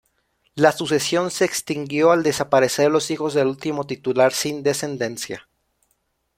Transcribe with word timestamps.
La 0.55 0.71
sucesión 0.71 1.29
se 1.29 1.45
extinguió 1.45 2.09
al 2.09 2.23
desaparecer 2.23 2.89
los 2.89 3.11
hijos 3.11 3.35
del 3.35 3.45
último 3.45 3.85
titular 3.85 4.33
sin 4.33 4.63
descendencia. 4.63 5.47